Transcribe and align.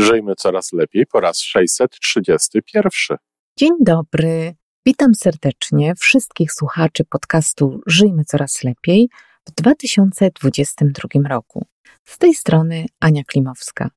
Żyjmy 0.00 0.34
coraz 0.34 0.72
lepiej 0.72 1.06
po 1.06 1.20
raz 1.20 1.40
631. 1.40 3.18
Dzień 3.58 3.70
dobry. 3.80 4.54
Witam 4.86 5.14
serdecznie 5.14 5.94
wszystkich 5.94 6.52
słuchaczy 6.52 7.04
podcastu 7.04 7.80
Żyjmy 7.86 8.24
coraz 8.24 8.64
lepiej 8.64 9.08
w 9.48 9.50
2022 9.50 11.28
roku. 11.28 11.66
Z 12.04 12.18
tej 12.18 12.34
strony 12.34 12.86
Ania 13.00 13.24
Klimowska. 13.24 13.90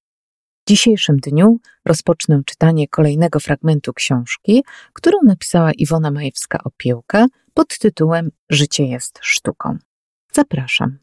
W 0.66 0.70
dzisiejszym 0.70 1.18
dniu 1.18 1.60
rozpocznę 1.86 2.42
czytanie 2.46 2.88
kolejnego 2.88 3.40
fragmentu 3.40 3.94
książki, 3.94 4.64
którą 4.94 5.18
napisała 5.24 5.72
Iwona 5.72 6.12
Majewska-Opiełka 6.12 7.26
pod 7.54 7.78
tytułem 7.78 8.32
Życie 8.50 8.86
jest 8.86 9.20
sztuką. 9.22 9.78
Zapraszam. 10.32 11.03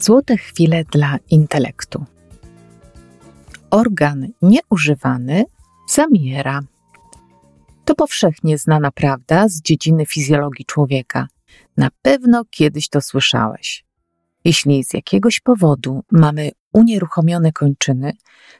Złote 0.00 0.36
chwile 0.36 0.84
dla 0.84 1.18
intelektu. 1.30 2.04
Organ 3.70 4.28
nieużywany 4.42 5.44
zamiera. 5.88 6.60
To 7.84 7.94
powszechnie 7.94 8.58
znana 8.58 8.90
prawda 8.90 9.48
z 9.48 9.62
dziedziny 9.62 10.06
fizjologii 10.06 10.64
człowieka. 10.64 11.28
Na 11.76 11.88
pewno 12.02 12.44
kiedyś 12.50 12.88
to 12.88 13.00
słyszałeś. 13.00 13.84
Jeśli 14.44 14.84
z 14.84 14.94
jakiegoś 14.94 15.40
powodu 15.40 16.04
mamy 16.12 16.50
unieruchomione 16.72 17.52
kończyny, 17.52 18.12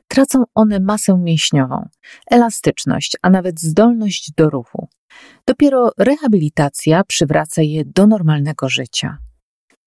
tracą 0.09 0.45
one 0.55 0.81
masę 0.81 1.19
mięśniową, 1.19 1.89
elastyczność, 2.31 3.17
a 3.23 3.31
nawet 3.31 3.61
zdolność 3.61 4.33
do 4.37 4.51
ruchu. 4.51 4.89
Dopiero 5.47 5.93
rehabilitacja 5.99 7.05
przywraca 7.05 7.63
je 7.63 7.85
do 7.85 8.07
normalnego 8.07 8.69
życia. 8.69 9.19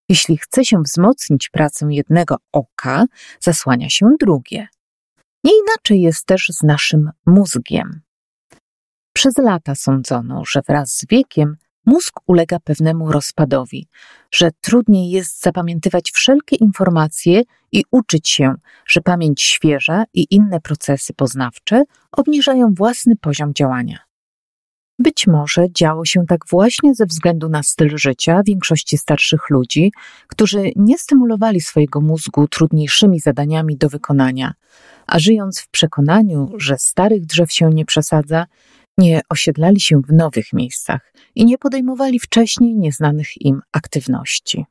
Jeśli 0.10 0.38
chce 0.38 0.66
się 0.66 0.82
wzmocnić 0.82 1.50
pracę 1.50 1.88
jednego 1.90 2.36
oka, 2.52 3.06
zasłania 3.40 3.90
się 3.90 4.10
drugie. 4.20 4.68
Nie 5.44 5.52
inaczej 5.66 6.02
jest 6.02 6.26
też 6.26 6.48
z 6.50 6.64
naszym 6.64 7.12
mózgiem. 7.26 8.02
Przez 9.14 9.38
lata 9.38 9.76
sądzono, 9.76 10.44
że 10.46 10.62
wraz 10.68 10.96
z 10.98 11.06
wiekiem 11.08 11.58
mózg 11.86 12.20
ulega 12.28 12.60
pewnemu 12.60 13.12
rozpadowi, 13.12 13.88
że 14.32 14.52
trudniej 14.62 15.12
jest 15.12 15.42
zapamiętywać 15.42 16.12
wszelkie 16.12 16.56
informacje 16.56 17.42
i 17.72 17.84
uczyć 17.92 18.30
się, 18.30 18.56
że 18.88 19.02
pamięć 19.02 19.42
świeża 19.42 20.04
i 20.14 20.28
inne 20.30 20.62
procesy 20.62 21.14
poznawcze 21.14 21.84
obniżają 22.12 22.74
własny 22.74 23.16
poziom 23.16 23.54
działania. 23.54 24.11
Być 25.00 25.28
może 25.28 25.72
działo 25.72 26.06
się 26.06 26.26
tak 26.28 26.46
właśnie 26.50 26.96
ze 26.96 27.06
względu 27.06 27.50
na 27.50 27.64
styl 27.64 27.98
życia 27.98 28.42
większości 28.46 28.98
starszych 28.98 29.50
ludzi, 29.50 29.92
którzy 30.28 30.72
nie 30.76 30.98
stymulowali 30.98 31.62
swojego 31.62 32.02
mózgu 32.02 32.48
trudniejszymi 32.48 33.20
zadaniami 33.20 33.78
do 33.78 33.90
wykonania, 33.90 34.54
a 35.08 35.20
żyjąc 35.20 35.60
w 35.60 35.70
przekonaniu, 35.70 36.50
że 36.58 36.78
starych 36.78 37.26
drzew 37.26 37.52
się 37.52 37.70
nie 37.70 37.86
przesadza, 37.86 38.46
nie 38.98 39.22
osiedlali 39.30 39.80
się 39.80 40.02
w 40.02 40.14
nowych 40.14 40.54
miejscach 40.54 41.14
i 41.36 41.46
nie 41.46 41.58
podejmowali 41.58 42.20
wcześniej 42.20 42.76
nieznanych 42.76 43.42
im 43.42 43.62
aktywności. 43.72 44.66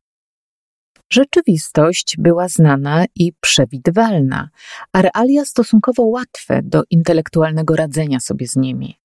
Rzeczywistość 1.12 2.17
była 2.19 2.49
znana 2.49 3.05
i 3.15 3.33
przewidywalna, 3.41 4.49
a 4.93 5.03
realia 5.03 5.44
stosunkowo 5.44 6.03
łatwe 6.03 6.61
do 6.62 6.83
intelektualnego 6.91 7.77
radzenia 7.77 8.21
sobie 8.21 8.47
z 8.47 8.56
nimi. 8.56 9.00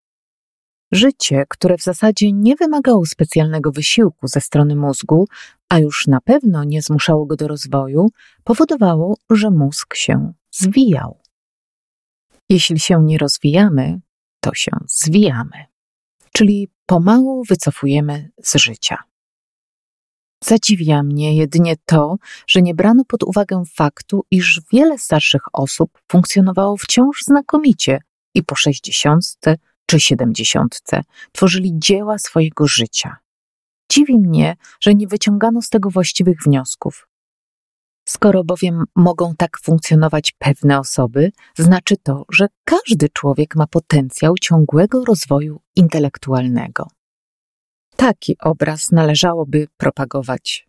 Życie, 0.92 1.46
które 1.50 1.78
w 1.78 1.82
zasadzie 1.82 2.32
nie 2.32 2.56
wymagało 2.56 3.06
specjalnego 3.06 3.72
wysiłku 3.72 4.28
ze 4.28 4.42
strony 4.42 4.76
mózgu, 4.76 5.28
a 5.70 5.80
już 5.80 6.08
na 6.08 6.22
pewno 6.22 6.64
nie 6.64 6.82
zmuszało 6.82 7.26
go 7.26 7.36
do 7.36 7.48
rozwoju, 7.48 8.10
powodowało, 8.44 9.18
że 9.30 9.52
mózg 9.52 9.96
się 9.96 10.34
zwijał. 10.52 11.20
Jeśli 12.50 12.80
się 12.80 13.04
nie 13.04 13.18
rozwijamy, 13.18 14.02
to 14.40 14.54
się 14.54 14.72
zwijamy, 14.88 15.66
czyli 16.34 16.70
pomału 16.86 17.44
wycofujemy 17.44 18.30
z 18.44 18.56
życia. 18.56 18.98
Zadziwia 20.44 21.04
mnie 21.04 21.36
jedynie 21.36 21.76
to, 21.86 22.16
że 22.48 22.62
nie 22.62 22.76
brano 22.76 23.04
pod 23.06 23.24
uwagę 23.24 23.64
faktu, 23.76 24.26
iż 24.32 24.62
wiele 24.74 24.98
starszych 24.98 25.42
osób 25.54 26.00
funkcjonowało 26.12 26.78
wciąż 26.78 27.22
znakomicie 27.22 28.00
i 28.34 28.44
po 28.44 28.56
sześćdziesiątce 28.56 29.58
czy 29.86 30.00
siedemdziesiątce 30.00 31.02
tworzyli 31.32 31.72
dzieła 31.76 32.18
swojego 32.20 32.68
życia. 32.68 33.18
Dziwi 33.92 34.20
mnie, 34.20 34.56
że 34.82 34.96
nie 34.96 35.08
wyciągano 35.08 35.62
z 35.62 35.70
tego 35.70 35.90
właściwych 35.90 36.38
wniosków. 36.46 37.08
Skoro 38.08 38.44
bowiem 38.44 38.84
mogą 38.96 39.36
tak 39.38 39.60
funkcjonować 39.64 40.32
pewne 40.38 40.80
osoby, 40.80 41.32
znaczy 41.58 41.98
to, 41.98 42.26
że 42.32 42.48
każdy 42.64 43.10
człowiek 43.10 43.56
ma 43.56 43.68
potencjał 43.68 44.34
ciągłego 44.42 45.06
rozwoju 45.06 45.62
intelektualnego. 45.76 46.88
Taki 47.96 48.36
obraz 48.40 48.92
należałoby 48.92 49.68
propagować. 49.78 50.68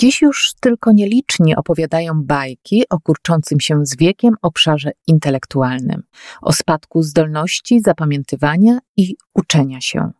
Dziś 0.00 0.22
już 0.22 0.52
tylko 0.60 0.92
nieliczni 0.92 1.56
opowiadają 1.56 2.22
bajki 2.22 2.84
o 2.90 3.00
kurczącym 3.00 3.60
się 3.60 3.86
z 3.86 3.96
wiekiem 3.96 4.34
obszarze 4.42 4.90
intelektualnym, 5.06 6.02
o 6.42 6.52
spadku 6.52 7.02
zdolności 7.02 7.80
zapamiętywania 7.80 8.78
i 8.96 9.16
uczenia 9.34 9.80
się. 9.80 10.10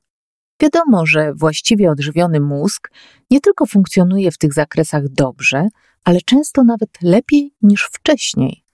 Wiadomo, 0.63 1.07
że 1.07 1.35
właściwie 1.35 1.91
odżywiony 1.91 2.41
mózg 2.41 2.91
nie 3.31 3.41
tylko 3.41 3.67
funkcjonuje 3.67 4.31
w 4.31 4.39
tych 4.39 4.53
zakresach 4.53 5.09
dobrze, 5.09 5.69
ale 6.05 6.21
często 6.21 6.65
nawet 6.65 6.91
lepiej 7.03 7.55
niż 7.63 7.89
wcześniej. 7.93 8.66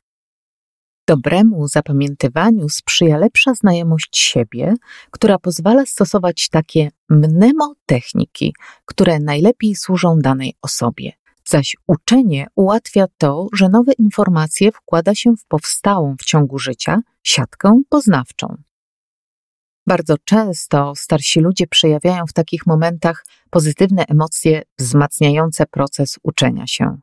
Dobremu 1.13 1.69
zapamiętywaniu 1.69 2.69
sprzyja 2.69 3.19
lepsza 3.19 3.55
znajomość 3.55 4.19
siebie, 4.19 4.75
która 5.11 5.39
pozwala 5.39 5.87
stosować 5.87 6.49
takie 6.49 6.91
mnemotechniki, 7.09 8.55
które 8.85 9.19
najlepiej 9.19 9.75
służą 9.75 10.19
danej 10.19 10.55
osobie. 10.63 11.13
Zaś 11.45 11.77
uczenie 11.87 12.47
ułatwia 12.55 13.07
to, 13.19 13.47
że 13.53 13.69
nowe 13.69 13.93
informacje 13.93 14.73
wkłada 14.73 15.15
się 15.15 15.37
w 15.37 15.45
powstałą 15.47 16.17
w 16.17 16.25
ciągu 16.25 16.59
życia 16.59 17.01
siatkę 17.23 17.83
poznawczą. 17.89 18.57
Bardzo 19.87 20.15
często 20.25 20.93
starsi 20.97 21.41
ludzie 21.41 21.67
przejawiają 21.67 22.27
w 22.27 22.33
takich 22.33 22.67
momentach 22.67 23.27
pozytywne 23.51 24.05
emocje 24.09 24.63
wzmacniające 24.79 25.67
proces 25.67 26.19
uczenia 26.23 26.67
się. 26.67 26.97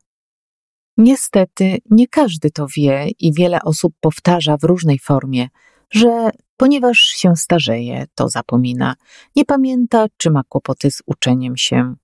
Niestety, 1.00 1.78
nie 1.90 2.08
każdy 2.08 2.52
to 2.52 2.68
wie 2.76 3.08
i 3.20 3.34
wiele 3.34 3.62
osób 3.62 3.94
powtarza 4.00 4.58
w 4.58 4.64
różnej 4.64 5.00
formie, 5.00 5.48
że 5.92 6.30
ponieważ 6.58 7.00
się 7.00 7.36
starzeje, 7.36 8.06
to 8.16 8.30
zapomina, 8.30 8.96
nie 9.36 9.46
pamięta 9.46 10.06
czy 10.18 10.32
ma 10.32 10.42
kłopoty 10.50 10.92
z 10.92 11.02
uczeniem 11.06 11.58
się. 11.58 11.96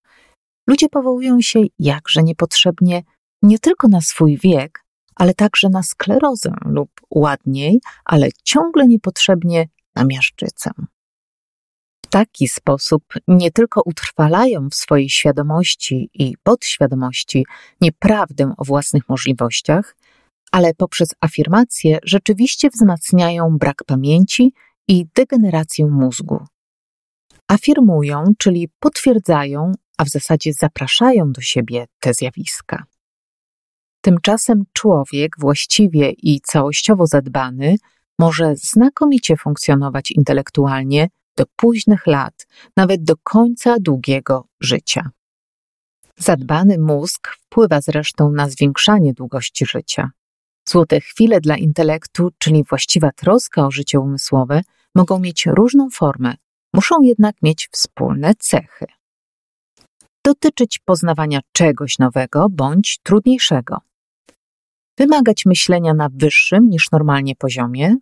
Ludzie 0.67 0.89
powołują 0.89 1.41
się 1.41 1.59
jakże 1.79 2.23
niepotrzebnie 2.23 3.03
nie 3.41 3.59
tylko 3.59 3.87
na 3.87 4.01
swój 4.01 4.37
wiek, 4.37 4.83
ale 5.15 5.33
także 5.33 5.69
na 5.69 5.83
sklerozę 5.83 6.53
lub 6.65 6.89
ładniej, 7.09 7.79
ale 8.05 8.27
ciągle 8.43 8.87
niepotrzebnie 8.87 9.67
na 9.95 10.05
miażdżycę 10.05 10.71
taki 12.15 12.47
sposób 12.47 13.03
nie 13.27 13.51
tylko 13.51 13.81
utrwalają 13.85 14.69
w 14.69 14.75
swojej 14.75 15.09
świadomości 15.09 16.09
i 16.13 16.35
podświadomości 16.43 17.45
nieprawdę 17.81 18.53
o 18.57 18.65
własnych 18.65 19.09
możliwościach, 19.09 19.95
ale 20.51 20.73
poprzez 20.73 21.09
afirmację 21.21 21.99
rzeczywiście 22.03 22.69
wzmacniają 22.69 23.57
brak 23.57 23.83
pamięci 23.83 24.53
i 24.87 25.05
degenerację 25.15 25.85
mózgu. 25.85 26.45
Afirmują, 27.47 28.23
czyli 28.37 28.69
potwierdzają, 28.79 29.71
a 29.97 30.05
w 30.05 30.09
zasadzie 30.09 30.53
zapraszają 30.53 31.31
do 31.31 31.41
siebie 31.41 31.85
te 31.99 32.13
zjawiska. 32.13 32.83
Tymczasem 34.01 34.63
człowiek 34.73 35.35
właściwie 35.39 36.11
i 36.11 36.41
całościowo 36.41 37.07
zadbany 37.07 37.75
może 38.19 38.55
znakomicie 38.55 39.37
funkcjonować 39.37 40.11
intelektualnie 40.11 41.07
do 41.37 41.45
późnych 41.55 42.07
lat, 42.07 42.47
nawet 42.77 43.03
do 43.03 43.13
końca 43.23 43.75
długiego 43.79 44.47
życia. 44.59 45.09
Zadbany 46.17 46.77
mózg 46.77 47.27
wpływa 47.27 47.81
zresztą 47.81 48.31
na 48.31 48.49
zwiększanie 48.49 49.13
długości 49.13 49.65
życia. 49.65 50.11
Złote 50.67 51.01
chwile 51.01 51.41
dla 51.41 51.57
intelektu, 51.57 52.29
czyli 52.37 52.63
właściwa 52.63 53.11
troska 53.11 53.65
o 53.65 53.71
życie 53.71 53.99
umysłowe, 53.99 54.61
mogą 54.95 55.19
mieć 55.19 55.45
różną 55.45 55.89
formę, 55.89 56.35
muszą 56.73 57.01
jednak 57.01 57.35
mieć 57.41 57.69
wspólne 57.71 58.33
cechy. 58.39 58.85
Dotyczyć 60.25 60.79
poznawania 60.85 61.39
czegoś 61.51 61.99
nowego 61.99 62.47
bądź 62.49 62.99
trudniejszego. 63.03 63.77
Wymagać 64.97 65.45
myślenia 65.45 65.93
na 65.93 66.09
wyższym 66.13 66.69
niż 66.69 66.91
normalnie 66.91 67.35
poziomie, 67.35 67.95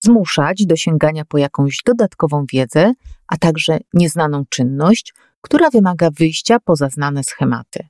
zmuszać 0.00 0.66
do 0.66 0.76
sięgania 0.76 1.24
po 1.24 1.38
jakąś 1.38 1.78
dodatkową 1.86 2.44
wiedzę, 2.52 2.92
a 3.28 3.36
także 3.36 3.78
nieznaną 3.94 4.44
czynność, 4.48 5.14
która 5.40 5.70
wymaga 5.70 6.10
wyjścia 6.10 6.60
poza 6.60 6.88
znane 6.88 7.24
schematy. 7.24 7.88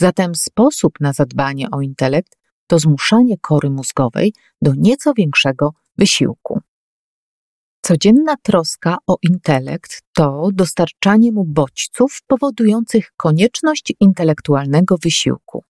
Zatem 0.00 0.34
sposób 0.34 1.00
na 1.00 1.12
zadbanie 1.12 1.70
o 1.70 1.80
intelekt 1.80 2.36
to 2.66 2.78
zmuszanie 2.78 3.38
kory 3.38 3.70
mózgowej 3.70 4.34
do 4.62 4.74
nieco 4.76 5.12
większego 5.14 5.72
wysiłku. 5.98 6.60
Codzienna 7.82 8.36
troska 8.42 8.98
o 9.06 9.16
intelekt 9.22 10.02
to 10.14 10.48
dostarczanie 10.52 11.32
mu 11.32 11.44
bodźców 11.44 12.20
powodujących 12.26 13.12
konieczność 13.16 13.92
intelektualnego 14.00 14.96
wysiłku. 15.02 15.64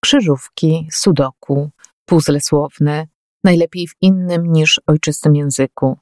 Krzyżówki, 0.00 0.88
sudoku, 0.92 1.70
puzzle 2.04 2.40
słowne, 2.40 3.06
najlepiej 3.44 3.88
w 3.88 3.94
innym 4.00 4.52
niż 4.52 4.80
ojczystym 4.86 5.36
języku, 5.36 5.98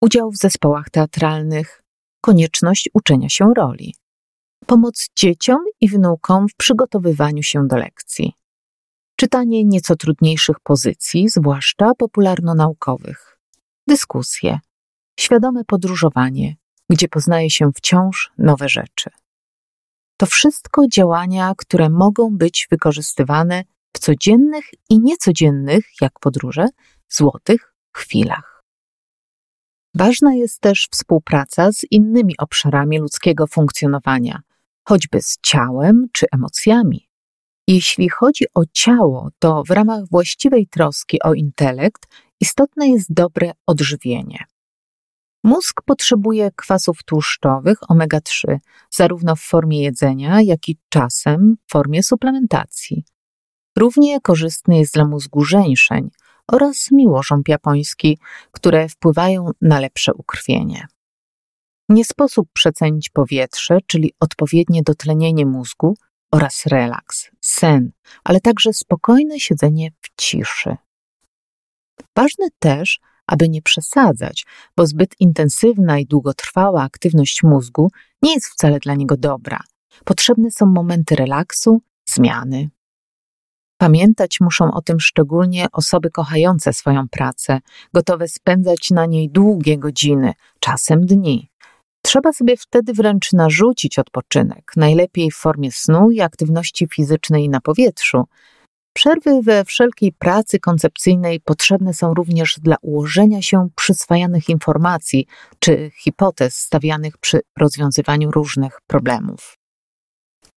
udział 0.00 0.30
w 0.30 0.36
zespołach 0.36 0.90
teatralnych, 0.90 1.82
konieczność 2.20 2.90
uczenia 2.94 3.28
się 3.28 3.52
roli, 3.56 3.94
pomoc 4.66 5.06
dzieciom 5.16 5.58
i 5.80 5.88
wnukom 5.88 6.48
w 6.48 6.54
przygotowywaniu 6.54 7.42
się 7.42 7.66
do 7.66 7.76
lekcji, 7.76 8.32
czytanie 9.16 9.64
nieco 9.64 9.96
trudniejszych 9.96 10.60
pozycji, 10.60 11.28
zwłaszcza 11.28 11.94
popularno-naukowych, 11.94 13.38
dyskusje, 13.86 14.58
świadome 15.20 15.64
podróżowanie, 15.64 16.56
gdzie 16.90 17.08
poznaje 17.08 17.50
się 17.50 17.70
wciąż 17.72 18.32
nowe 18.38 18.68
rzeczy. 18.68 19.10
To 20.16 20.26
wszystko 20.26 20.88
działania, 20.88 21.52
które 21.56 21.90
mogą 21.90 22.36
być 22.36 22.66
wykorzystywane 22.70 23.64
w 23.92 23.98
codziennych 23.98 24.64
i 24.90 25.00
niecodziennych, 25.00 25.84
jak 26.00 26.20
podróże, 26.20 26.66
złotych 27.08 27.74
chwilach. 27.96 28.64
Ważna 29.94 30.34
jest 30.34 30.60
też 30.60 30.88
współpraca 30.90 31.72
z 31.72 31.84
innymi 31.90 32.34
obszarami 32.38 32.98
ludzkiego 32.98 33.46
funkcjonowania, 33.46 34.40
choćby 34.88 35.22
z 35.22 35.38
ciałem 35.42 36.06
czy 36.12 36.26
emocjami. 36.32 37.08
Jeśli 37.68 38.08
chodzi 38.08 38.44
o 38.54 38.62
ciało, 38.72 39.28
to 39.38 39.62
w 39.66 39.70
ramach 39.70 40.08
właściwej 40.10 40.66
troski 40.66 41.22
o 41.22 41.34
intelekt 41.34 42.06
istotne 42.40 42.88
jest 42.88 43.12
dobre 43.12 43.52
odżywienie. 43.66 44.44
Mózg 45.44 45.82
potrzebuje 45.82 46.50
kwasów 46.56 47.02
tłuszczowych 47.04 47.78
omega-3, 47.88 48.58
zarówno 48.90 49.36
w 49.36 49.40
formie 49.40 49.82
jedzenia, 49.82 50.42
jak 50.42 50.68
i 50.68 50.78
czasem 50.88 51.56
w 51.66 51.72
formie 51.72 52.02
suplementacji. 52.02 53.04
Równie 53.76 54.20
korzystny 54.20 54.78
jest 54.78 54.94
dla 54.94 55.04
mózgu 55.04 55.44
żeńszeń 55.44 56.10
oraz 56.52 56.90
miłożąb 56.90 57.48
japoński, 57.48 58.18
które 58.52 58.88
wpływają 58.88 59.50
na 59.60 59.80
lepsze 59.80 60.14
ukrwienie. 60.14 60.86
Nie 61.88 62.04
sposób 62.04 62.48
przecenić 62.52 63.08
powietrze, 63.08 63.78
czyli 63.86 64.12
odpowiednie 64.20 64.82
dotlenienie 64.82 65.46
mózgu 65.46 65.96
oraz 66.32 66.66
relaks, 66.66 67.30
sen, 67.40 67.92
ale 68.24 68.40
także 68.40 68.72
spokojne 68.72 69.40
siedzenie 69.40 69.90
w 70.00 70.22
ciszy. 70.22 70.76
Ważne 72.16 72.46
też, 72.58 73.00
aby 73.26 73.48
nie 73.48 73.62
przesadzać, 73.62 74.46
bo 74.76 74.86
zbyt 74.86 75.14
intensywna 75.20 75.98
i 75.98 76.06
długotrwała 76.06 76.82
aktywność 76.82 77.42
mózgu 77.42 77.90
nie 78.22 78.34
jest 78.34 78.46
wcale 78.46 78.78
dla 78.78 78.94
niego 78.94 79.16
dobra. 79.16 79.60
Potrzebne 80.04 80.50
są 80.50 80.66
momenty 80.66 81.16
relaksu, 81.16 81.82
zmiany. 82.08 82.70
Pamiętać 83.78 84.40
muszą 84.40 84.72
o 84.72 84.82
tym 84.82 85.00
szczególnie 85.00 85.66
osoby 85.72 86.10
kochające 86.10 86.72
swoją 86.72 87.08
pracę, 87.08 87.60
gotowe 87.94 88.28
spędzać 88.28 88.90
na 88.90 89.06
niej 89.06 89.30
długie 89.30 89.78
godziny, 89.78 90.32
czasem 90.60 91.06
dni. 91.06 91.50
Trzeba 92.02 92.32
sobie 92.32 92.56
wtedy 92.56 92.92
wręcz 92.92 93.32
narzucić 93.32 93.98
odpoczynek, 93.98 94.72
najlepiej 94.76 95.30
w 95.30 95.36
formie 95.36 95.72
snu 95.72 96.10
i 96.10 96.20
aktywności 96.20 96.86
fizycznej 96.94 97.48
na 97.48 97.60
powietrzu. 97.60 98.24
Przerwy 98.92 99.42
we 99.42 99.64
wszelkiej 99.64 100.12
pracy 100.12 100.58
koncepcyjnej 100.58 101.40
potrzebne 101.40 101.94
są 101.94 102.14
również 102.14 102.58
dla 102.62 102.76
ułożenia 102.82 103.42
się 103.42 103.68
przyswajanych 103.74 104.48
informacji 104.48 105.26
czy 105.58 105.90
hipotez 105.94 106.56
stawianych 106.56 107.18
przy 107.18 107.40
rozwiązywaniu 107.58 108.30
różnych 108.30 108.80
problemów. 108.86 109.56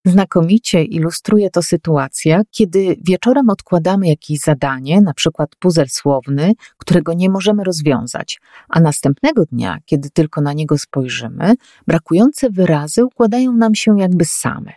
Znakomicie 0.04 0.84
ilustruje 0.84 1.50
to 1.50 1.62
sytuacja, 1.62 2.42
kiedy 2.50 2.96
wieczorem 3.06 3.50
odkładamy 3.50 4.08
jakieś 4.08 4.38
zadanie, 4.38 5.00
na 5.00 5.14
przykład 5.14 5.56
puzzle 5.56 5.88
słowny, 5.88 6.52
którego 6.78 7.12
nie 7.12 7.30
możemy 7.30 7.64
rozwiązać, 7.64 8.40
a 8.68 8.80
następnego 8.80 9.44
dnia, 9.44 9.78
kiedy 9.84 10.10
tylko 10.10 10.40
na 10.40 10.52
niego 10.52 10.78
spojrzymy, 10.78 11.54
brakujące 11.86 12.50
wyrazy 12.50 13.04
układają 13.04 13.52
nam 13.52 13.74
się 13.74 13.98
jakby 13.98 14.24
same. 14.24 14.72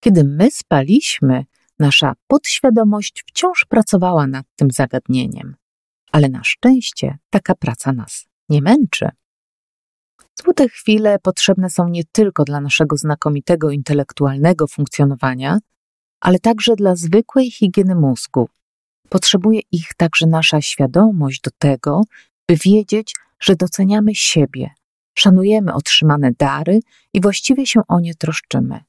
Kiedy 0.00 0.24
my 0.24 0.50
spaliśmy, 0.50 1.44
nasza 1.78 2.12
podświadomość 2.26 3.24
wciąż 3.26 3.64
pracowała 3.68 4.26
nad 4.26 4.46
tym 4.56 4.70
zagadnieniem, 4.70 5.56
ale 6.12 6.28
na 6.28 6.44
szczęście 6.44 7.18
taka 7.30 7.54
praca 7.54 7.92
nas 7.92 8.26
nie 8.48 8.62
męczy. 8.62 9.08
Złote 10.42 10.68
chwile 10.68 11.18
potrzebne 11.18 11.70
są 11.70 11.88
nie 11.88 12.04
tylko 12.12 12.44
dla 12.44 12.60
naszego 12.60 12.96
znakomitego 12.96 13.70
intelektualnego 13.70 14.66
funkcjonowania, 14.66 15.58
ale 16.20 16.38
także 16.38 16.76
dla 16.76 16.96
zwykłej 16.96 17.50
higieny 17.50 17.94
mózgu. 17.94 18.48
Potrzebuje 19.08 19.60
ich 19.72 19.94
także 19.96 20.26
nasza 20.26 20.60
świadomość 20.60 21.40
do 21.40 21.50
tego, 21.58 22.02
by 22.48 22.56
wiedzieć, 22.64 23.14
że 23.40 23.56
doceniamy 23.56 24.14
siebie, 24.14 24.70
szanujemy 25.14 25.74
otrzymane 25.74 26.32
dary 26.32 26.80
i 27.14 27.20
właściwie 27.20 27.66
się 27.66 27.80
o 27.88 28.00
nie 28.00 28.14
troszczymy. 28.14 28.80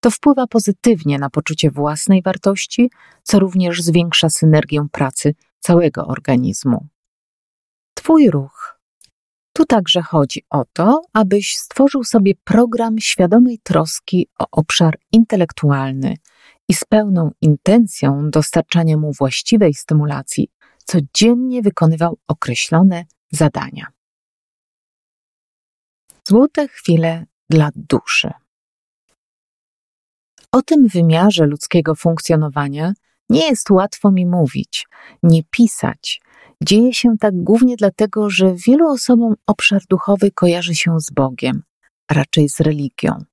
To 0.00 0.10
wpływa 0.10 0.46
pozytywnie 0.46 1.18
na 1.18 1.30
poczucie 1.30 1.70
własnej 1.70 2.22
wartości, 2.22 2.90
co 3.22 3.38
również 3.38 3.82
zwiększa 3.82 4.30
synergię 4.30 4.86
pracy 4.92 5.34
całego 5.60 6.06
organizmu. 6.06 6.86
Twój 7.94 8.30
ruch 8.30 8.77
tu 9.58 9.64
także 9.64 10.02
chodzi 10.02 10.42
o 10.50 10.64
to, 10.72 11.02
abyś 11.12 11.56
stworzył 11.56 12.04
sobie 12.04 12.34
program 12.44 12.98
świadomej 12.98 13.58
troski 13.62 14.28
o 14.38 14.46
obszar 14.50 14.98
intelektualny 15.12 16.14
i 16.68 16.74
z 16.74 16.84
pełną 16.84 17.30
intencją 17.40 18.30
dostarczania 18.30 18.96
mu 18.96 19.12
właściwej 19.12 19.74
stymulacji 19.74 20.50
codziennie 20.84 21.62
wykonywał 21.62 22.18
określone 22.28 23.04
zadania. 23.32 23.86
Złote 26.24 26.68
chwile 26.68 27.26
dla 27.50 27.70
duszy. 27.74 28.30
O 30.52 30.62
tym 30.62 30.88
wymiarze 30.88 31.46
ludzkiego 31.46 31.94
funkcjonowania 31.94 32.92
nie 33.28 33.48
jest 33.48 33.70
łatwo 33.70 34.10
mi 34.10 34.26
mówić, 34.26 34.86
nie 35.22 35.42
pisać, 35.50 36.20
Dzieje 36.62 36.94
się 36.94 37.18
tak 37.20 37.34
głównie 37.36 37.76
dlatego, 37.76 38.30
że 38.30 38.54
wielu 38.54 38.88
osobom 38.88 39.34
obszar 39.46 39.82
duchowy 39.90 40.30
kojarzy 40.30 40.74
się 40.74 41.00
z 41.00 41.10
Bogiem, 41.10 41.62
a 42.08 42.14
raczej 42.14 42.48
z 42.48 42.60
religią. 42.60 43.24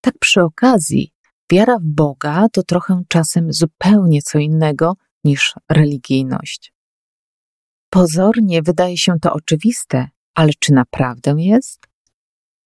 Tak 0.00 0.18
przy 0.18 0.42
okazji, 0.42 1.12
wiara 1.52 1.78
w 1.78 1.84
Boga 1.84 2.46
to 2.52 2.62
trochę 2.62 3.02
czasem 3.08 3.52
zupełnie 3.52 4.22
co 4.22 4.38
innego 4.38 4.96
niż 5.24 5.54
religijność. 5.70 6.72
Pozornie 7.90 8.62
wydaje 8.62 8.96
się 8.96 9.14
to 9.22 9.32
oczywiste, 9.32 10.08
ale 10.34 10.52
czy 10.58 10.72
naprawdę 10.72 11.34
jest? 11.38 11.86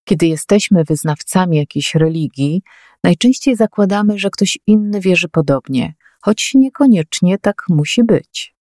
Kiedy 0.04 0.26
jesteśmy 0.26 0.85
wyznawcami 0.85 1.56
jakiejś 1.56 1.94
religii, 1.94 2.62
najczęściej 3.04 3.56
zakładamy, 3.56 4.18
że 4.18 4.30
ktoś 4.30 4.59
inny 4.66 5.00
wierzy 5.00 5.28
podobnie, 5.28 5.94
choć 6.21 6.54
niekoniecznie 6.54 7.38
tak 7.38 7.62
musi 7.68 8.04
być. 8.04 8.51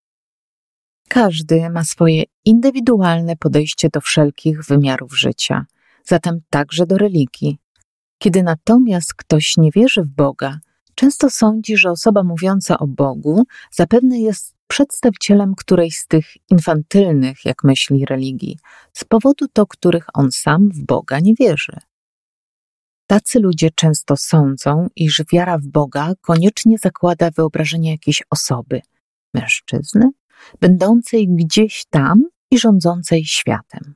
Każdy 1.13 1.69
ma 1.69 1.83
swoje 1.83 2.23
indywidualne 2.45 3.37
podejście 3.37 3.89
do 3.89 4.01
wszelkich 4.01 4.63
wymiarów 4.65 5.17
życia, 5.17 5.65
zatem 6.05 6.39
także 6.49 6.85
do 6.85 6.97
religii. 6.97 7.57
Kiedy 8.17 8.43
natomiast 8.43 9.13
ktoś 9.13 9.57
nie 9.57 9.71
wierzy 9.71 10.01
w 10.03 10.07
Boga, 10.07 10.59
często 10.95 11.29
sądzi, 11.29 11.77
że 11.77 11.91
osoba 11.91 12.23
mówiąca 12.23 12.79
o 12.79 12.87
Bogu 12.87 13.43
zapewne 13.71 14.19
jest 14.19 14.55
przedstawicielem 14.67 15.55
którejś 15.55 15.97
z 15.97 16.07
tych 16.07 16.25
infantylnych, 16.49 17.45
jak 17.45 17.63
myśli, 17.63 18.05
religii, 18.05 18.57
z 18.93 19.03
powodu 19.03 19.47
to, 19.53 19.67
których 19.67 20.05
on 20.13 20.31
sam 20.31 20.69
w 20.69 20.85
Boga 20.85 21.19
nie 21.19 21.33
wierzy. 21.35 21.77
Tacy 23.07 23.39
ludzie 23.39 23.69
często 23.75 24.17
sądzą, 24.17 24.87
iż 24.95 25.23
wiara 25.33 25.57
w 25.57 25.67
Boga 25.67 26.13
koniecznie 26.21 26.77
zakłada 26.77 27.31
wyobrażenie 27.31 27.91
jakiejś 27.91 28.23
osoby, 28.29 28.81
mężczyzny, 29.33 30.11
będącej 30.61 31.27
gdzieś 31.27 31.85
tam 31.89 32.23
i 32.51 32.59
rządzącej 32.59 33.25
światem. 33.25 33.95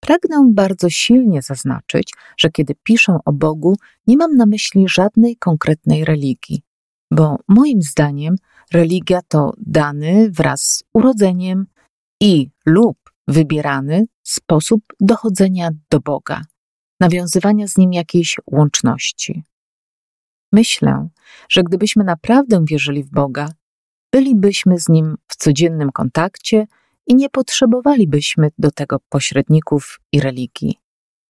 Pragnę 0.00 0.50
bardzo 0.54 0.90
silnie 0.90 1.42
zaznaczyć, 1.42 2.12
że 2.38 2.50
kiedy 2.50 2.74
piszę 2.82 3.18
o 3.24 3.32
Bogu, 3.32 3.76
nie 4.06 4.16
mam 4.16 4.36
na 4.36 4.46
myśli 4.46 4.84
żadnej 4.88 5.36
konkretnej 5.36 6.04
religii, 6.04 6.62
bo 7.10 7.38
moim 7.48 7.82
zdaniem 7.82 8.36
religia 8.72 9.20
to 9.28 9.52
dany 9.58 10.30
wraz 10.30 10.62
z 10.62 10.82
urodzeniem 10.92 11.66
i 12.20 12.50
lub 12.66 12.98
wybierany 13.28 14.06
sposób 14.22 14.82
dochodzenia 15.00 15.70
do 15.90 16.00
Boga, 16.00 16.42
nawiązywania 17.00 17.68
z 17.68 17.76
nim 17.76 17.92
jakiejś 17.92 18.36
łączności. 18.46 19.42
Myślę, 20.52 21.08
że 21.48 21.62
gdybyśmy 21.62 22.04
naprawdę 22.04 22.64
wierzyli 22.68 23.04
w 23.04 23.10
Boga, 23.10 23.48
bylibyśmy 24.12 24.78
z 24.78 24.88
nim 24.88 25.16
w 25.28 25.36
codziennym 25.36 25.92
kontakcie 25.92 26.66
i 27.06 27.14
nie 27.14 27.30
potrzebowalibyśmy 27.30 28.50
do 28.58 28.70
tego 28.70 29.00
pośredników 29.08 30.00
i 30.12 30.20
religii. 30.20 30.78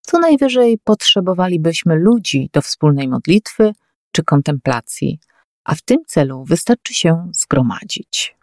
Co 0.01 0.19
najwyżej 0.19 0.77
potrzebowalibyśmy 0.83 1.95
ludzi 1.95 2.49
do 2.53 2.61
wspólnej 2.61 3.07
modlitwy 3.07 3.71
czy 4.11 4.23
kontemplacji, 4.23 5.19
a 5.63 5.75
w 5.75 5.81
tym 5.81 5.97
celu 6.07 6.43
wystarczy 6.43 6.93
się 6.93 7.29
zgromadzić. 7.33 8.35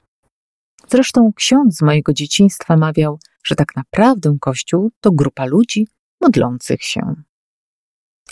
Zresztą 0.88 1.32
ksiądz 1.36 1.76
z 1.76 1.82
mojego 1.82 2.12
dzieciństwa 2.12 2.76
mawiał, 2.76 3.18
że 3.44 3.54
tak 3.54 3.76
naprawdę 3.76 4.36
Kościół 4.40 4.90
to 5.00 5.12
grupa 5.12 5.44
ludzi 5.44 5.88
modlących 6.20 6.82
się. 6.82 7.14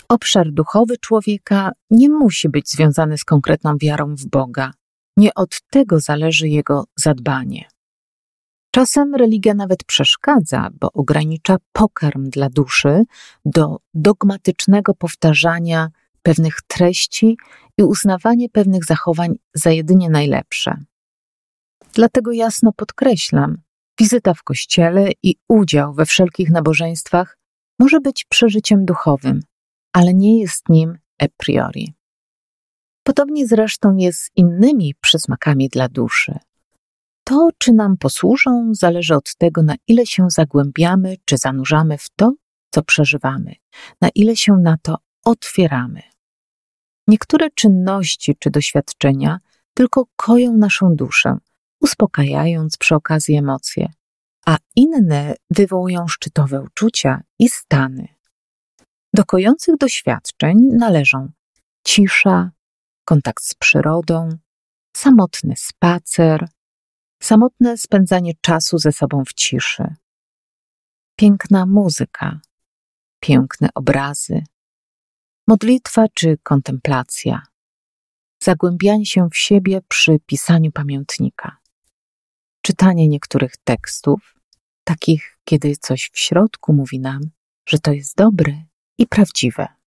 Obszar 0.09 0.51
duchowy 0.51 0.97
człowieka 0.97 1.71
nie 1.89 2.09
musi 2.09 2.49
być 2.49 2.69
związany 2.69 3.17
z 3.17 3.23
konkretną 3.23 3.77
wiarą 3.77 4.15
w 4.15 4.25
Boga. 4.25 4.73
Nie 5.17 5.33
od 5.33 5.61
tego 5.69 5.99
zależy 5.99 6.47
jego 6.47 6.83
zadbanie. 6.95 7.65
Czasem 8.71 9.15
religia 9.15 9.53
nawet 9.53 9.83
przeszkadza, 9.83 10.69
bo 10.79 10.91
ogranicza 10.93 11.57
pokarm 11.71 12.29
dla 12.29 12.49
duszy 12.49 13.03
do 13.45 13.77
dogmatycznego 13.93 14.93
powtarzania 14.93 15.89
pewnych 16.23 16.55
treści 16.67 17.37
i 17.77 17.83
uznawanie 17.83 18.49
pewnych 18.49 18.85
zachowań 18.85 19.35
za 19.53 19.71
jedynie 19.71 20.09
najlepsze. 20.09 20.77
Dlatego 21.93 22.31
jasno 22.31 22.71
podkreślam, 22.71 23.57
wizyta 23.99 24.33
w 24.33 24.43
kościele 24.43 25.09
i 25.23 25.35
udział 25.47 25.93
we 25.93 26.05
wszelkich 26.05 26.49
nabożeństwach 26.49 27.37
może 27.79 27.99
być 27.99 28.25
przeżyciem 28.29 28.85
duchowym, 28.85 29.39
ale 29.93 30.13
nie 30.13 30.39
jest 30.39 30.69
nim 30.69 30.97
a 31.19 31.25
priori. 31.37 31.93
Podobnie 33.03 33.47
zresztą 33.47 33.95
jest 33.95 34.19
z 34.19 34.29
innymi 34.35 34.95
przysmakami 35.01 35.69
dla 35.69 35.89
duszy. 35.89 36.39
To, 37.23 37.49
czy 37.57 37.73
nam 37.73 37.97
posłużą, 37.97 38.69
zależy 38.71 39.15
od 39.15 39.35
tego, 39.35 39.61
na 39.61 39.75
ile 39.87 40.05
się 40.05 40.27
zagłębiamy 40.29 41.15
czy 41.25 41.37
zanurzamy 41.37 41.97
w 41.97 42.09
to, 42.15 42.33
co 42.71 42.83
przeżywamy, 42.83 43.55
na 44.01 44.09
ile 44.15 44.35
się 44.35 44.53
na 44.53 44.77
to 44.81 44.97
otwieramy. 45.25 46.01
Niektóre 47.07 47.49
czynności 47.49 48.35
czy 48.39 48.49
doświadczenia 48.49 49.39
tylko 49.73 50.05
koją 50.15 50.57
naszą 50.57 50.95
duszę, 50.95 51.37
uspokajając 51.81 52.77
przy 52.77 52.95
okazji 52.95 53.35
emocje, 53.35 53.91
a 54.45 54.57
inne 54.75 55.33
wywołują 55.49 56.07
szczytowe 56.07 56.61
uczucia 56.61 57.21
i 57.39 57.49
stany. 57.49 58.07
Do 59.13 59.25
kojących 59.25 59.77
doświadczeń 59.77 60.57
należą 60.61 61.31
cisza, 61.83 62.51
kontakt 63.05 63.43
z 63.43 63.53
przyrodą, 63.53 64.29
samotny 64.97 65.53
spacer, 65.57 66.47
samotne 67.23 67.77
spędzanie 67.77 68.33
czasu 68.41 68.77
ze 68.77 68.91
sobą 68.91 69.23
w 69.25 69.33
ciszy, 69.33 69.95
piękna 71.15 71.65
muzyka, 71.65 72.39
piękne 73.19 73.69
obrazy, 73.75 74.43
modlitwa 75.47 76.05
czy 76.13 76.37
kontemplacja, 76.43 77.41
zagłębianie 78.43 79.05
się 79.05 79.29
w 79.29 79.37
siebie 79.37 79.81
przy 79.87 80.19
pisaniu 80.25 80.71
pamiętnika, 80.71 81.57
czytanie 82.61 83.07
niektórych 83.07 83.57
tekstów, 83.63 84.35
takich, 84.83 85.39
kiedy 85.45 85.75
coś 85.75 86.09
w 86.13 86.19
środku 86.19 86.73
mówi 86.73 86.99
nam, 86.99 87.21
że 87.65 87.79
to 87.79 87.91
jest 87.91 88.17
dobre 88.17 88.63
i 88.97 89.07
prawdziwe. 89.07 89.82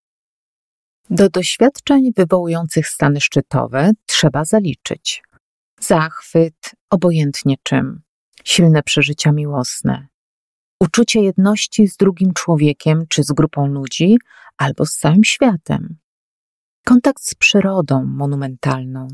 Do 1.11 1.29
doświadczeń 1.29 2.13
wywołujących 2.17 2.89
stany 2.89 3.21
szczytowe 3.21 3.91
trzeba 4.07 4.45
zaliczyć. 4.45 5.23
Zachwyt, 5.81 6.73
obojętnie 6.91 7.57
czym, 7.63 8.03
silne 8.45 8.83
przeżycia 8.83 9.33
miłosne, 9.33 10.07
uczucie 10.81 11.23
jedności 11.23 11.89
z 11.89 11.97
drugim 11.97 12.33
człowiekiem 12.33 13.07
czy 13.09 13.23
z 13.23 13.33
grupą 13.33 13.67
ludzi 13.67 14.17
albo 14.57 14.87
z 14.87 14.97
całym 14.97 15.25
światem, 15.25 15.97
kontakt 16.85 17.23
z 17.23 17.35
przyrodą 17.35 18.05
monumentalną, 18.05 19.09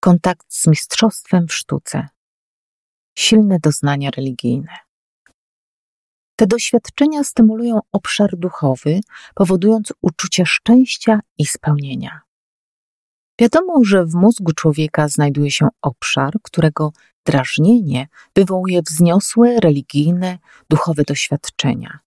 kontakt 0.00 0.46
z 0.48 0.66
mistrzostwem 0.66 1.48
w 1.48 1.54
sztuce, 1.54 2.08
silne 3.18 3.58
doznania 3.58 4.10
religijne. 4.10 4.91
Te 6.42 6.46
doświadczenia 6.46 7.24
stymulują 7.24 7.80
obszar 7.92 8.36
duchowy, 8.36 9.00
powodując 9.34 9.92
uczucie 10.00 10.46
szczęścia 10.46 11.20
i 11.38 11.46
spełnienia. 11.46 12.20
Wiadomo, 13.40 13.84
że 13.84 14.06
w 14.06 14.14
mózgu 14.14 14.52
człowieka 14.52 15.08
znajduje 15.08 15.50
się 15.50 15.68
obszar, 15.82 16.32
którego 16.42 16.92
drażnienie 17.26 18.08
wywołuje 18.36 18.82
wzniosłe, 18.82 19.60
religijne, 19.60 20.38
duchowe 20.70 21.02
doświadczenia. 21.02 21.98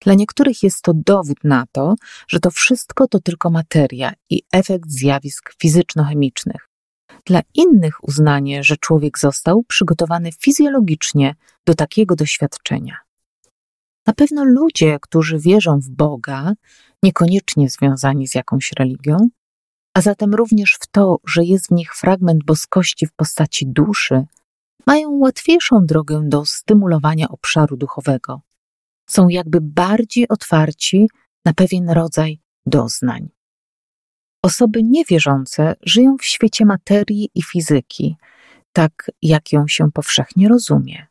Dla 0.00 0.14
niektórych 0.14 0.62
jest 0.62 0.82
to 0.82 0.92
dowód 0.94 1.44
na 1.44 1.64
to, 1.72 1.94
że 2.28 2.40
to 2.40 2.50
wszystko 2.50 3.08
to 3.08 3.20
tylko 3.20 3.50
materia 3.50 4.12
i 4.30 4.42
efekt 4.52 4.90
zjawisk 4.90 5.54
fizyczno-chemicznych. 5.58 6.68
Dla 7.26 7.40
innych 7.54 8.04
uznanie, 8.04 8.64
że 8.64 8.76
człowiek 8.76 9.18
został 9.18 9.62
przygotowany 9.62 10.30
fizjologicznie 10.32 11.34
do 11.66 11.74
takiego 11.74 12.16
doświadczenia. 12.16 13.11
Na 14.06 14.12
pewno 14.12 14.44
ludzie, 14.44 14.98
którzy 15.00 15.38
wierzą 15.38 15.78
w 15.80 15.90
Boga, 15.90 16.52
niekoniecznie 17.02 17.70
związani 17.70 18.28
z 18.28 18.34
jakąś 18.34 18.72
religią, 18.72 19.16
a 19.94 20.00
zatem 20.00 20.34
również 20.34 20.78
w 20.80 20.86
to, 20.86 21.16
że 21.26 21.44
jest 21.44 21.68
w 21.68 21.70
nich 21.70 21.94
fragment 21.94 22.44
boskości 22.44 23.06
w 23.06 23.12
postaci 23.12 23.66
duszy, 23.66 24.24
mają 24.86 25.10
łatwiejszą 25.10 25.86
drogę 25.86 26.22
do 26.24 26.44
stymulowania 26.44 27.28
obszaru 27.28 27.76
duchowego. 27.76 28.40
Są 29.10 29.28
jakby 29.28 29.60
bardziej 29.60 30.28
otwarci 30.28 31.08
na 31.44 31.52
pewien 31.52 31.90
rodzaj 31.90 32.40
doznań. 32.66 33.28
Osoby 34.42 34.82
niewierzące 34.82 35.74
żyją 35.82 36.16
w 36.16 36.24
świecie 36.24 36.64
materii 36.64 37.30
i 37.34 37.42
fizyki, 37.42 38.16
tak 38.72 39.10
jak 39.22 39.52
ją 39.52 39.68
się 39.68 39.92
powszechnie 39.92 40.48
rozumie. 40.48 41.06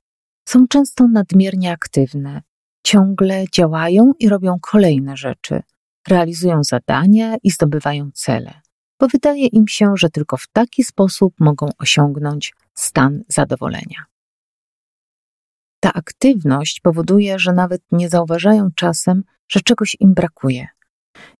Są 0.50 0.68
często 0.68 1.08
nadmiernie 1.08 1.72
aktywne, 1.72 2.42
ciągle 2.84 3.46
działają 3.54 4.14
i 4.20 4.30
robią 4.30 4.58
kolejne 4.62 5.18
rzeczy, 5.18 5.62
realizują 6.08 6.64
zadania 6.64 7.36
i 7.44 7.52
zdobywają 7.52 8.10
cele 8.14 8.62
bo 9.02 9.08
wydaje 9.08 9.48
im 9.48 9.68
się, 9.68 9.94
że 9.96 10.10
tylko 10.10 10.38
w 10.38 10.48
taki 10.48 10.84
sposób 10.84 11.34
mogą 11.40 11.70
osiągnąć 11.80 12.54
stan 12.74 13.24
zadowolenia. 13.28 14.06
Ta 15.80 15.94
aktywność 15.94 16.80
powoduje, 16.80 17.40
że 17.40 17.54
nawet 17.54 17.82
nie 17.92 18.10
zauważają 18.10 18.70
czasem, 18.76 19.24
że 19.48 19.60
czegoś 19.60 19.98
im 20.00 20.14
brakuje. 20.14 20.68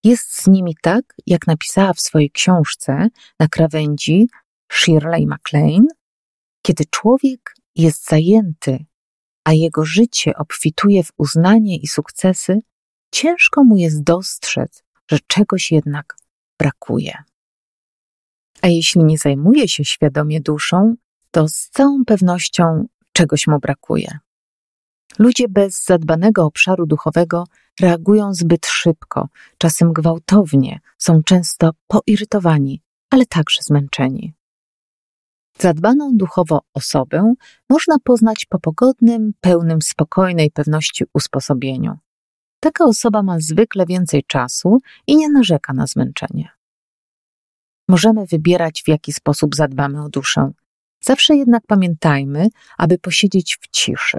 Jest 0.04 0.42
z 0.42 0.48
nimi 0.48 0.76
tak, 0.82 1.16
jak 1.28 1.48
napisała 1.48 1.94
w 1.94 2.02
swojej 2.02 2.32
książce 2.32 3.08
na 3.40 3.48
krawędzi 3.48 4.28
Shirley 4.72 5.28
MacLaine, 5.28 5.88
kiedy 6.62 6.84
człowiek 6.90 7.54
jest 7.76 8.10
zajęty, 8.10 8.86
a 9.52 9.54
jego 9.54 9.86
życie 9.86 10.38
obfituje 10.38 11.04
w 11.04 11.12
uznanie 11.18 11.78
i 11.78 11.88
sukcesy, 11.88 12.60
ciężko 13.12 13.64
mu 13.64 13.78
jest 13.78 14.04
dostrzec, 14.04 14.84
że 15.12 15.18
czegoś 15.28 15.72
jednak 15.72 16.16
brakuje. 16.60 17.24
A 18.62 18.68
jeśli 18.68 19.04
nie 19.04 19.18
zajmuje 19.18 19.68
się 19.68 19.86
świadomie 19.86 20.42
duszą, 20.42 20.96
to 21.32 21.48
z 21.48 21.70
całą 21.70 22.06
pewnością 22.06 22.86
czegoś 23.14 23.48
mu 23.48 23.60
brakuje. 23.60 24.20
Ludzie 25.20 25.48
bez 25.50 25.86
zadbanego 25.86 26.46
obszaru 26.46 26.86
duchowego 26.86 27.44
reagują 27.82 28.34
zbyt 28.34 28.66
szybko, 28.66 29.30
czasem 29.58 29.94
gwałtownie, 29.94 30.80
są 30.98 31.24
często 31.24 31.72
poirytowani, 31.88 32.82
ale 33.10 33.26
także 33.26 33.62
zmęczeni. 33.64 34.34
Zadbaną 35.62 36.12
duchowo 36.14 36.62
osobę 36.74 37.34
można 37.70 37.96
poznać 38.04 38.46
po 38.50 38.60
pogodnym, 38.60 39.34
pełnym 39.42 39.82
spokojnej 39.82 40.52
pewności 40.52 41.04
usposobieniu. 41.14 41.98
taka 42.60 42.86
osoba 42.86 43.24
ma 43.24 43.40
zwykle 43.40 43.86
więcej 43.86 44.24
czasu 44.24 44.78
i 45.08 45.18
nie 45.18 45.30
narzeka 45.30 45.74
na 45.74 45.88
zmęczenie. 45.88 46.50
Możemy 47.88 48.26
wybierać, 48.26 48.84
w 48.86 48.88
jaki 48.88 49.14
sposób 49.14 49.56
zadbamy 49.56 50.04
o 50.04 50.10
duszę. 50.10 50.52
Zawsze 51.02 51.36
jednak 51.36 51.64
pamiętajmy, 51.68 52.48
aby 52.78 52.98
posiedzieć 52.98 53.58
w 53.62 53.68
ciszy. 53.68 54.18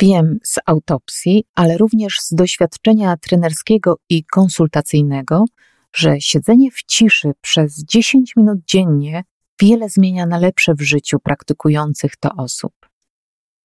Wiem 0.00 0.38
z 0.42 0.58
autopsji, 0.66 1.44
ale 1.54 1.78
również 1.78 2.20
z 2.20 2.34
doświadczenia 2.34 3.16
trenerskiego 3.16 3.98
i 4.08 4.24
konsultacyjnego, 4.24 5.44
że 5.92 6.20
siedzenie 6.20 6.70
w 6.70 6.82
ciszy 6.82 7.32
przez 7.40 7.84
10 7.84 8.36
minut 8.36 8.58
dziennie 8.66 9.24
wiele 9.60 9.88
zmienia 9.88 10.26
na 10.26 10.38
lepsze 10.38 10.74
w 10.74 10.80
życiu 10.80 11.18
praktykujących 11.18 12.16
to 12.16 12.30
osób. 12.36 12.72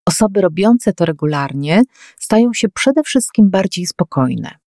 Osoby 0.05 0.41
robiące 0.41 0.93
to 0.93 1.05
regularnie 1.05 1.81
stają 2.17 2.53
się 2.53 2.69
przede 2.69 3.03
wszystkim 3.03 3.49
bardziej 3.49 3.85
spokojne. 3.85 4.57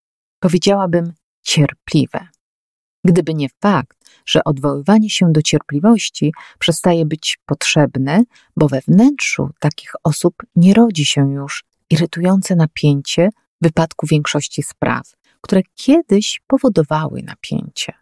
Powiedziałabym 0.40 1.12
cierpliwe. 1.42 2.28
Gdyby 3.04 3.34
nie 3.34 3.48
fakt, 3.60 3.98
że 4.26 4.44
odwoływanie 4.44 5.10
się 5.10 5.32
do 5.32 5.42
cierpliwości 5.42 6.32
przestaje 6.58 7.06
być 7.06 7.38
potrzebne, 7.46 8.22
bo 8.56 8.68
we 8.68 8.80
wnętrzu 8.80 9.50
takich 9.60 9.92
osób 10.04 10.34
nie 10.56 10.74
rodzi 10.74 11.04
się 11.04 11.32
już 11.32 11.64
irytujące 11.90 12.56
napięcie 12.56 13.28
w 13.60 13.64
wypadku 13.64 14.06
większości 14.06 14.62
spraw, 14.62 15.12
które 15.40 15.62
kiedyś 15.74 16.40
powodowały 16.46 17.22
napięcie. 17.22 17.92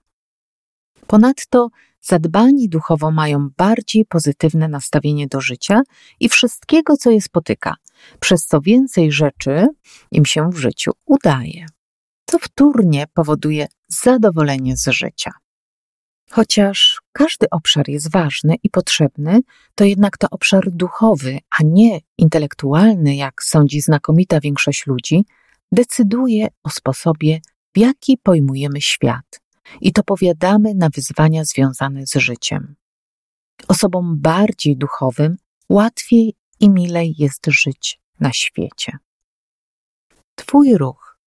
Ponadto 1.06 1.68
zadbani 2.00 2.68
duchowo 2.68 3.10
mają 3.10 3.48
bardziej 3.56 4.04
pozytywne 4.04 4.68
nastawienie 4.68 5.26
do 5.26 5.40
życia 5.40 5.82
i 6.20 6.28
wszystkiego, 6.28 6.96
co 6.96 7.10
je 7.10 7.20
spotyka, 7.20 7.74
przez 8.20 8.46
co 8.46 8.60
więcej 8.60 9.12
rzeczy 9.12 9.66
im 10.10 10.26
się 10.26 10.50
w 10.50 10.58
życiu 10.58 10.92
udaje. 11.06 11.66
To 12.24 12.38
wtórnie 12.38 13.06
powoduje 13.14 13.66
zadowolenie 13.88 14.76
z 14.76 14.88
życia. 14.88 15.30
Chociaż 16.30 17.00
każdy 17.12 17.50
obszar 17.50 17.88
jest 17.88 18.10
ważny 18.10 18.54
i 18.62 18.70
potrzebny, 18.70 19.40
to 19.74 19.84
jednak 19.84 20.18
to 20.18 20.26
obszar 20.30 20.70
duchowy, 20.70 21.38
a 21.50 21.62
nie 21.64 22.00
intelektualny, 22.18 23.16
jak 23.16 23.42
sądzi 23.42 23.80
znakomita 23.80 24.40
większość 24.40 24.86
ludzi, 24.86 25.24
decyduje 25.72 26.48
o 26.62 26.70
sposobie, 26.70 27.40
w 27.74 27.78
jaki 27.78 28.18
pojmujemy 28.18 28.80
świat 28.80 29.40
i 29.80 29.92
to 29.92 30.02
powiadamy 30.02 30.74
na 30.74 30.88
wyzwania 30.88 31.44
związane 31.44 32.06
z 32.06 32.14
życiem. 32.14 32.74
Osobom 33.68 34.20
bardziej 34.20 34.76
duchowym 34.76 35.36
łatwiej 35.68 36.34
i 36.60 36.70
milej 36.70 37.14
jest 37.18 37.46
żyć 37.46 38.00
na 38.20 38.32
świecie. 38.32 38.98
Twój 40.34 40.76
ruch. 40.76 41.18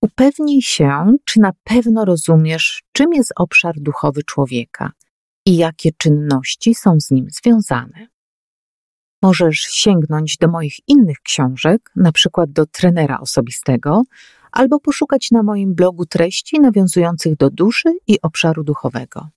Upewnij 0.00 0.62
się, 0.62 1.16
czy 1.24 1.40
na 1.40 1.52
pewno 1.64 2.04
rozumiesz, 2.04 2.82
czym 2.92 3.12
jest 3.12 3.32
obszar 3.36 3.74
duchowy 3.80 4.22
człowieka 4.22 4.92
i 5.46 5.56
jakie 5.56 5.90
czynności 5.92 6.74
są 6.74 7.00
z 7.00 7.10
nim 7.10 7.26
związane. 7.30 8.08
Możesz 9.22 9.58
sięgnąć 9.58 10.36
do 10.36 10.48
moich 10.48 10.88
innych 10.88 11.20
książek, 11.20 11.90
na 11.96 12.12
przykład 12.12 12.52
do 12.52 12.66
trenera 12.66 13.20
osobistego, 13.20 14.02
albo 14.54 14.80
poszukać 14.80 15.30
na 15.30 15.42
moim 15.42 15.74
blogu 15.74 16.06
treści 16.06 16.60
nawiązujących 16.60 17.36
do 17.36 17.50
duszy 17.50 17.88
i 18.06 18.20
obszaru 18.20 18.64
duchowego. 18.64 19.28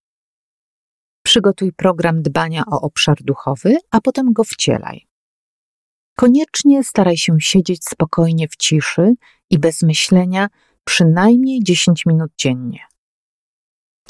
Przygotuj 1.24 1.74
program 1.74 2.22
dbania 2.22 2.64
o 2.72 2.82
obszar 2.82 3.18
duchowy, 3.22 3.78
a 3.92 4.02
potem 4.02 4.34
go 4.34 4.44
wcielaj. 4.44 5.08
Koniecznie 6.16 6.84
staraj 6.84 7.18
się 7.18 7.36
siedzieć 7.40 7.86
spokojnie 7.86 8.48
w 8.48 8.56
ciszy 8.56 9.14
i 9.50 9.60
bez 9.60 9.84
myślenia 9.84 10.48
przynajmniej 10.84 11.64
10 11.64 12.06
minut 12.06 12.32
dziennie. 12.38 12.80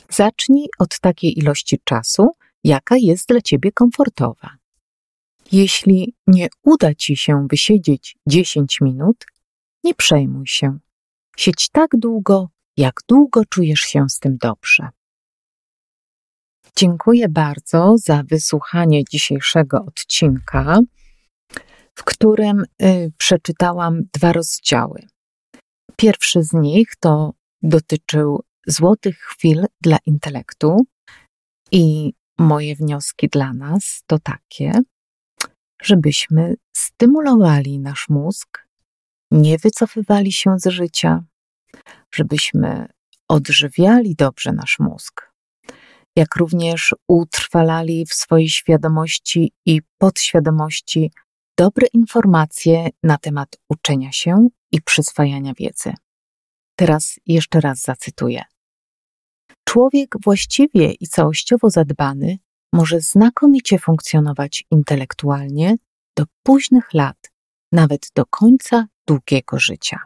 Zacznij 0.09 0.67
od 0.79 0.99
takiej 0.99 1.39
ilości 1.39 1.79
czasu, 1.84 2.27
jaka 2.63 2.95
jest 2.97 3.27
dla 3.27 3.41
ciebie 3.41 3.71
komfortowa. 3.71 4.58
Jeśli 5.51 6.15
nie 6.27 6.47
uda 6.63 6.95
ci 6.95 7.17
się 7.17 7.47
wysiedzieć 7.49 8.17
10 8.27 8.82
minut, 8.82 9.25
nie 9.84 9.95
przejmuj 9.95 10.47
się. 10.47 10.79
Siedź 11.39 11.69
tak 11.69 11.89
długo, 11.93 12.50
jak 12.78 13.00
długo 13.10 13.45
czujesz 13.45 13.80
się 13.80 14.10
z 14.10 14.19
tym 14.19 14.38
dobrze. 14.38 14.89
Dziękuję 16.78 17.30
bardzo 17.30 17.95
za 17.97 18.23
wysłuchanie 18.23 19.04
dzisiejszego 19.04 19.86
odcinka, 19.86 20.80
w 21.95 22.04
którym 22.04 22.63
y, 22.82 23.12
przeczytałam 23.17 24.02
dwa 24.13 24.34
rozdziały. 24.34 25.08
Pierwszy 25.95 26.43
z 26.43 26.54
nich 26.54 26.95
to 27.00 27.34
dotyczył 27.62 28.43
złotych 28.67 29.17
chwil 29.17 29.65
dla 29.82 29.97
intelektu 30.06 30.86
i 31.71 32.13
moje 32.39 32.76
wnioski 32.76 33.30
dla 33.30 33.54
nas 33.54 34.04
to 34.08 34.19
takie, 34.19 34.71
żebyśmy 35.82 36.56
stymulowali 36.78 37.80
nasz 37.80 38.10
mózg, 38.10 38.66
nie 39.31 39.57
wycofywali 39.57 40.31
się 40.31 40.59
z 40.59 40.67
życia, 40.67 41.23
żebyśmy 42.13 42.87
odżywiali 43.29 44.15
dobrze 44.15 44.51
nasz 44.51 44.79
mózg, 44.79 45.31
jak 46.15 46.35
również 46.35 46.95
utrwalali 47.07 48.05
w 48.05 48.13
swojej 48.13 48.49
świadomości 48.49 49.51
i 49.65 49.81
podświadomości 49.97 51.11
dobre 51.57 51.87
informacje 51.93 52.89
na 53.03 53.17
temat 53.17 53.57
uczenia 53.69 54.11
się 54.11 54.47
i 54.71 54.81
przyswajania 54.81 55.53
wiedzy. 55.53 55.93
Teraz 56.75 57.19
jeszcze 57.25 57.61
raz 57.61 57.81
zacytuję. 57.81 58.43
Człowiek 59.63 60.15
właściwie 60.23 60.91
i 60.91 61.07
całościowo 61.07 61.69
zadbany 61.69 62.37
może 62.73 63.01
znakomicie 63.01 63.79
funkcjonować 63.79 64.63
intelektualnie 64.71 65.75
do 66.17 66.23
późnych 66.43 66.93
lat, 66.93 67.31
nawet 67.71 68.08
do 68.15 68.25
końca 68.25 68.88
długiego 69.08 69.60
życia. 69.60 69.99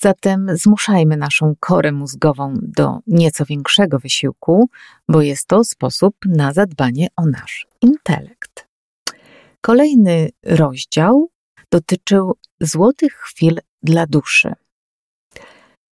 Zatem 0.00 0.46
zmuszajmy 0.52 1.16
naszą 1.16 1.54
korę 1.60 1.92
mózgową 1.92 2.54
do 2.62 2.98
nieco 3.06 3.44
większego 3.44 3.98
wysiłku, 3.98 4.68
bo 5.08 5.22
jest 5.22 5.46
to 5.46 5.64
sposób 5.64 6.14
na 6.26 6.52
zadbanie 6.52 7.08
o 7.16 7.26
nasz 7.26 7.66
intelekt. 7.82 8.66
Kolejny 9.60 10.30
rozdział 10.44 11.30
dotyczył 11.72 12.36
złotych 12.60 13.12
chwil 13.12 13.58
dla 13.82 14.06
duszy. 14.06 14.52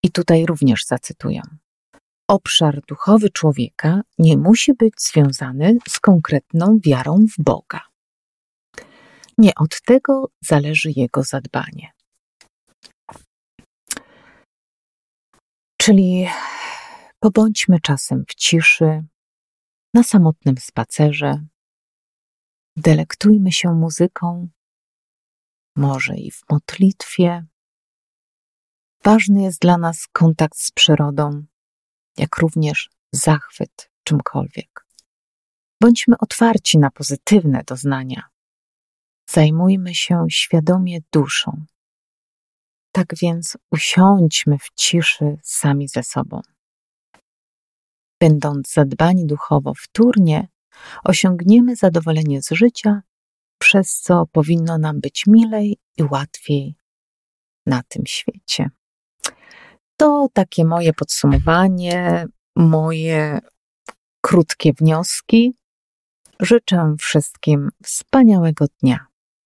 I 0.03 0.11
tutaj 0.13 0.47
również 0.47 0.85
zacytuję 0.85 1.41
obszar 2.29 2.81
duchowy 2.89 3.31
człowieka 3.31 4.01
nie 4.19 4.37
musi 4.37 4.75
być 4.75 4.95
związany 4.99 5.79
z 5.89 6.01
konkretną 6.01 6.79
wiarą 6.85 7.27
w 7.39 7.43
Boga. 7.43 7.81
Nie 9.39 9.55
od 9.55 9.81
tego 9.83 10.31
zależy 10.41 10.91
jego 10.97 11.23
zadbanie. 11.23 11.93
Czyli 15.81 16.29
pobądźmy 17.21 17.81
czasem 17.81 18.25
w 18.29 18.35
ciszy, 18.35 19.05
na 19.95 20.03
samotnym 20.03 20.57
spacerze, 20.59 21.47
delektujmy 22.77 23.53
się 23.53 23.75
muzyką, 23.75 24.49
może 25.77 26.17
i 26.17 26.31
w 26.31 26.41
modlitwie. 26.51 27.47
Ważny 29.05 29.43
jest 29.43 29.61
dla 29.61 29.79
nas 29.79 30.07
kontakt 30.13 30.59
z 30.59 30.71
przyrodą, 30.71 31.45
jak 32.17 32.37
również 32.37 32.91
zachwyt 33.13 33.91
czymkolwiek. 34.03 34.87
Bądźmy 35.81 36.19
otwarci 36.19 36.79
na 36.79 36.91
pozytywne 36.91 37.63
doznania. 37.67 38.36
Zajmujmy 39.31 39.95
się 39.95 40.27
świadomie 40.31 40.99
duszą. 41.13 41.65
Tak 42.93 43.07
więc 43.23 43.57
usiądźmy 43.71 44.59
w 44.59 44.71
ciszy 44.75 45.39
sami 45.43 45.89
ze 45.89 46.03
sobą. 46.03 46.41
Będąc 48.21 48.73
zadbani 48.73 49.27
duchowo 49.27 49.73
wtórnie, 49.75 50.49
osiągniemy 51.05 51.77
zadowolenie 51.77 52.43
z 52.43 52.51
życia, 52.51 53.03
przez 53.59 54.01
co 54.01 54.27
powinno 54.27 54.79
nam 54.79 55.01
być 55.01 55.27
milej 55.27 55.79
i 55.97 56.03
łatwiej 56.03 56.77
na 57.67 57.83
tym 57.89 58.07
świecie. 58.07 58.71
To 59.97 60.29
takie 60.33 60.65
moje 60.65 60.93
podsumowanie, 60.93 62.27
moje 62.57 63.41
krótkie 64.21 64.73
wnioski. 64.73 65.55
Życzę 66.41 66.95
wszystkim 66.99 67.69
wspaniałego 67.85 68.67
dnia 68.83 69.07